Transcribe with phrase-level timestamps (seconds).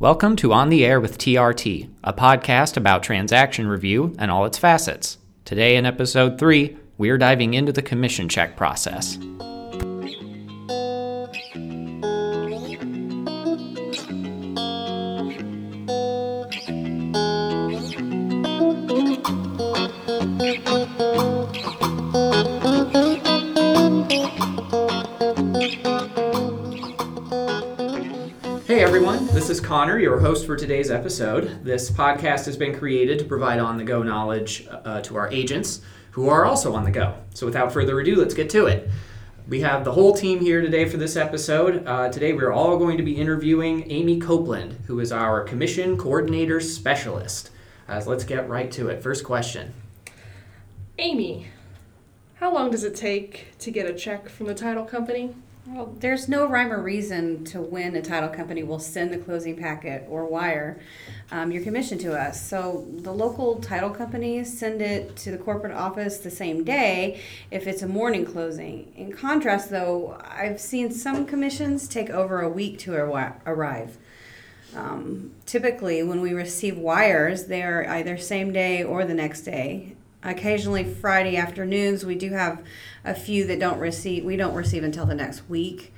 [0.00, 4.56] Welcome to On the Air with TRT, a podcast about transaction review and all its
[4.56, 5.18] facets.
[5.44, 9.18] Today, in episode 3, we're diving into the commission check process.
[29.70, 31.64] Connor, your host for today's episode.
[31.64, 35.80] This podcast has been created to provide on the go knowledge uh, to our agents
[36.10, 37.14] who are also on the go.
[37.34, 38.90] So without further ado, let's get to it.
[39.46, 41.86] We have the whole team here today for this episode.
[41.86, 46.58] Uh, today we're all going to be interviewing Amy Copeland, who is our commission coordinator
[46.58, 47.50] specialist.
[47.88, 49.00] Uh, so let's get right to it.
[49.00, 49.72] First question.
[50.98, 51.46] Amy,
[52.40, 55.32] how long does it take to get a check from the title company?
[55.66, 59.56] Well, there's no rhyme or reason to when a title company will send the closing
[59.56, 60.80] packet or wire
[61.30, 62.44] um, your commission to us.
[62.44, 67.66] So the local title companies send it to the corporate office the same day if
[67.66, 68.90] it's a morning closing.
[68.96, 73.98] In contrast, though, I've seen some commissions take over a week to arri- arrive.
[74.74, 79.94] Um, typically, when we receive wires, they are either same day or the next day.
[80.22, 82.62] Occasionally, Friday afternoons, we do have
[83.04, 84.24] a few that don't receive.
[84.24, 85.94] We don't receive until the next week.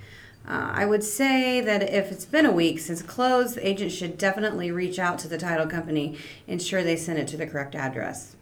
[0.46, 4.18] Uh, I would say that if it's been a week since close, the agent should
[4.18, 8.36] definitely reach out to the title company, ensure they send it to the correct address.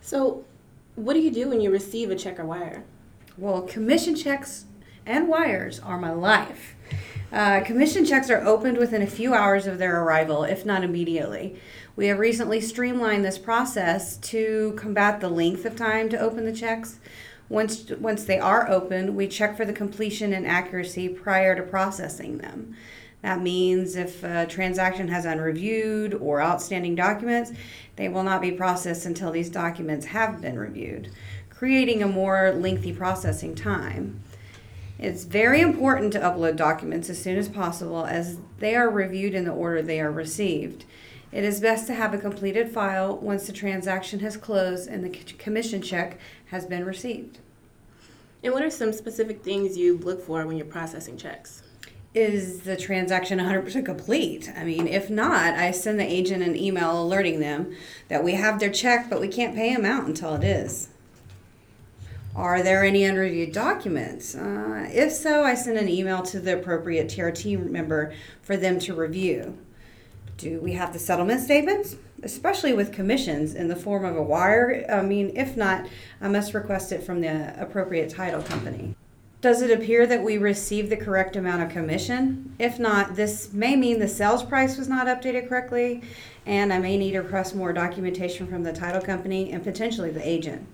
[0.00, 0.44] So,
[0.94, 2.84] what do you do when you receive a check or wire?
[3.38, 4.66] Well, commission checks
[5.06, 6.74] and wires are my life.
[7.32, 11.56] Uh, commission checks are opened within a few hours of their arrival, if not immediately.
[11.96, 16.52] We have recently streamlined this process to combat the length of time to open the
[16.52, 17.00] checks.
[17.48, 22.36] Once, once they are opened, we check for the completion and accuracy prior to processing
[22.36, 22.76] them.
[23.22, 27.52] That means if a transaction has unreviewed or outstanding documents,
[27.96, 31.10] they will not be processed until these documents have been reviewed,
[31.48, 34.20] creating a more lengthy processing time.
[35.02, 39.44] It's very important to upload documents as soon as possible as they are reviewed in
[39.44, 40.84] the order they are received.
[41.32, 45.10] It is best to have a completed file once the transaction has closed and the
[45.38, 46.20] commission check
[46.52, 47.40] has been received.
[48.44, 51.64] And what are some specific things you look for when you're processing checks?
[52.14, 54.52] Is the transaction 100% complete?
[54.56, 57.74] I mean, if not, I send the agent an email alerting them
[58.06, 60.90] that we have their check, but we can't pay them out until it is.
[62.34, 64.34] Are there any unreviewed documents?
[64.34, 68.94] Uh, if so, I send an email to the appropriate TRT member for them to
[68.94, 69.58] review.
[70.38, 71.96] Do we have the settlement statements?
[72.22, 74.86] Especially with commissions in the form of a wire.
[74.88, 75.86] I mean, if not,
[76.22, 78.94] I must request it from the appropriate title company.
[79.42, 82.54] Does it appear that we received the correct amount of commission?
[82.58, 86.02] If not, this may mean the sales price was not updated correctly,
[86.46, 90.26] and I may need to request more documentation from the title company and potentially the
[90.26, 90.66] agent.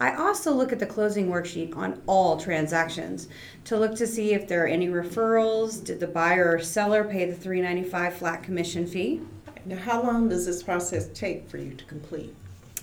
[0.00, 3.28] I also look at the closing worksheet on all transactions
[3.66, 5.84] to look to see if there are any referrals.
[5.84, 9.20] Did the buyer or seller pay the $3.95 flat commission fee?
[9.66, 12.34] Now, how long does this process take for you to complete?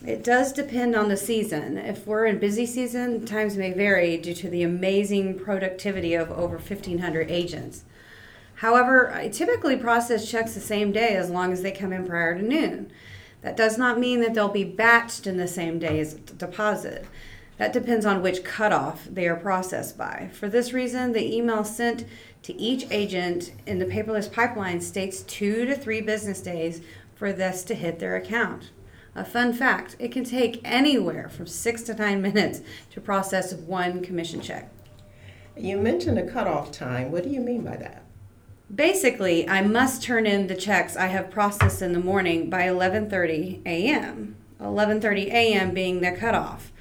[0.06, 1.80] It does depend on the season.
[1.80, 6.58] If we're in busy season, times may vary due to the amazing productivity of over
[6.58, 7.84] 1,500 agents.
[8.56, 12.36] However, I typically process checks the same day as long as they come in prior
[12.38, 12.92] to noon.
[13.48, 17.06] That does not mean that they'll be batched in the same day as deposit.
[17.56, 20.32] That depends on which cutoff they are processed by.
[20.34, 22.04] For this reason, the email sent
[22.44, 26.82] to each agent in the paperless pipeline states two to three business days
[27.16, 28.72] for this to hit their account.
[29.16, 32.60] A fun fact it can take anywhere from six to nine minutes
[32.92, 34.70] to process one commission check.
[35.56, 37.14] You mentioned a cutoff time.
[37.14, 38.04] What do you mean by that?
[38.74, 43.66] Basically, I must turn in the checks I have processed in the morning by 11:30
[43.66, 44.36] a.m.
[44.60, 45.74] 11:30 a.m.
[45.74, 46.74] being the cutoff.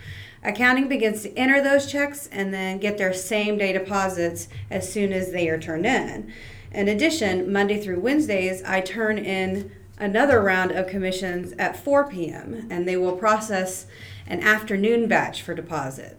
[0.43, 5.13] Accounting begins to enter those checks and then get their same day deposits as soon
[5.13, 6.33] as they are turned in.
[6.73, 12.67] In addition, Monday through Wednesdays, I turn in another round of commissions at 4 p.m.
[12.69, 13.87] and they will process
[14.27, 16.19] an afternoon batch for deposit.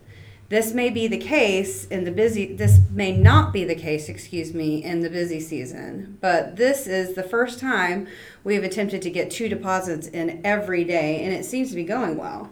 [0.49, 4.53] This may be the case in the busy, this may not be the case, excuse
[4.53, 8.07] me, in the busy season, but this is the first time
[8.45, 11.83] we have attempted to get two deposits in every day, and it seems to be
[11.83, 12.49] going well.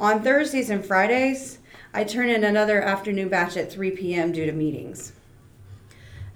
[0.00, 1.58] On Thursdays and Fridays,
[1.92, 4.32] I turn in another afternoon batch at 3 p.m.
[4.32, 5.12] due to meetings.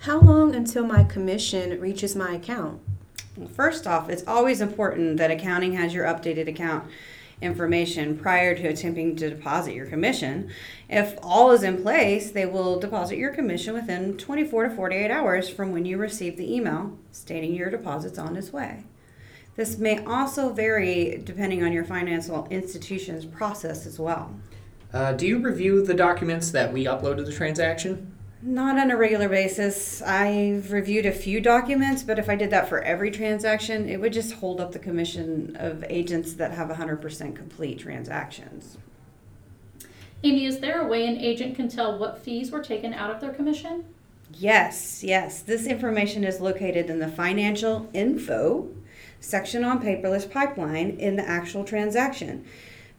[0.01, 2.81] How long until my commission reaches my account?
[3.55, 6.91] First off, it's always important that accounting has your updated account
[7.41, 10.51] information prior to attempting to deposit your commission.
[10.89, 15.49] If all is in place, they will deposit your commission within 24 to 48 hours
[15.49, 18.85] from when you receive the email stating your deposit's on its way.
[19.57, 24.35] This may also vary depending on your financial institution's process as well.
[24.93, 28.13] Uh, do you review the documents that we upload to the transaction?
[28.43, 30.01] Not on a regular basis.
[30.01, 34.15] I've reviewed a few documents, but if I did that for every transaction, it would
[34.15, 38.79] just hold up the commission of agents that have 100% complete transactions.
[40.23, 43.21] Amy, is there a way an agent can tell what fees were taken out of
[43.21, 43.85] their commission?
[44.33, 45.43] Yes, yes.
[45.43, 48.69] This information is located in the financial info
[49.21, 52.47] section on paperless pipeline in the actual transaction.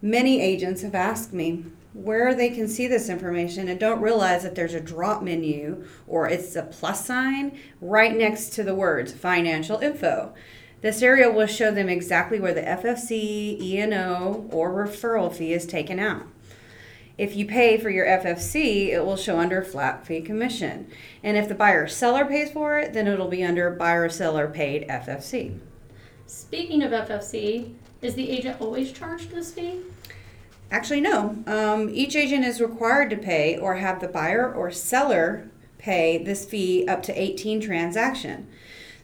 [0.04, 4.56] Many agents have asked me where they can see this information and don't realize that
[4.56, 9.80] there's a drop menu or it's a plus sign right next to the words financial
[9.80, 10.34] info.
[10.82, 16.00] This area will show them exactly where the FFC, E&O, or referral fee is taken
[16.00, 16.26] out.
[17.18, 20.88] If you pay for your FFC, it will show under flat fee commission.
[21.22, 24.88] And if the buyer seller pays for it, then it'll be under buyer seller paid
[24.88, 25.60] FFC.
[26.26, 29.82] Speaking of FFC, is the agent always charged this fee?
[30.72, 31.44] Actually, no.
[31.46, 36.46] Um, each agent is required to pay or have the buyer or seller pay this
[36.46, 38.48] fee up to 18 transaction.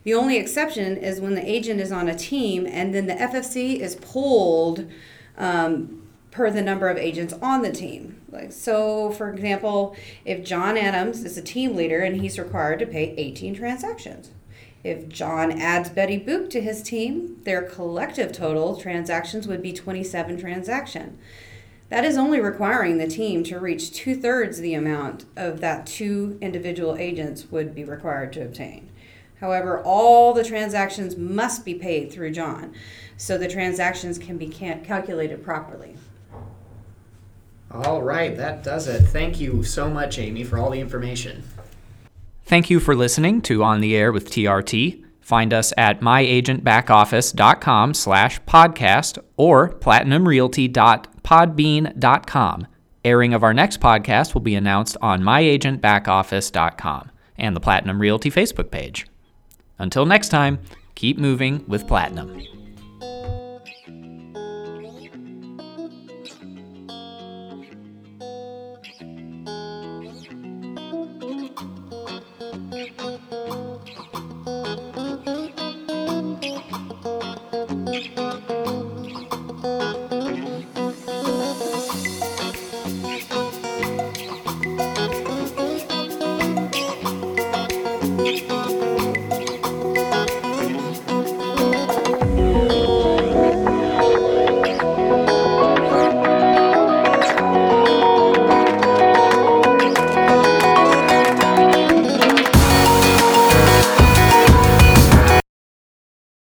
[0.04, 3.80] The only exception is when the agent is on a team and then the FFC
[3.80, 4.90] is pulled
[5.38, 8.22] um, per the number of agents on the team.
[8.30, 12.86] Like so, for example, if John Adams is a team leader and he's required to
[12.86, 14.32] pay 18 transactions.
[14.84, 20.40] If John adds Betty Boop to his team, their collective total transactions would be 27
[20.40, 21.18] transaction.
[21.90, 26.38] That is only requiring the team to reach two thirds the amount of that two
[26.42, 28.90] individual agents would be required to obtain.
[29.40, 32.74] However, all the transactions must be paid through John,
[33.16, 35.96] so the transactions can be can- calculated properly.
[37.72, 39.04] All right, that does it.
[39.04, 41.44] Thank you so much, Amy, for all the information.
[42.46, 45.04] Thank you for listening to On the Air with TRT.
[45.28, 52.68] Find us at myagentbackoffice.com slash podcast or platinumrealty.podbean.com.
[53.04, 58.72] Airing of our next podcast will be announced on myagentbackoffice.com and the Platinum Realty Facebook
[58.72, 59.06] page.
[59.78, 60.60] Until next time,
[60.96, 62.57] keep moving with Platinum.